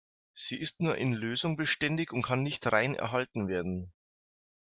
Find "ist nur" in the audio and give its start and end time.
0.59-0.97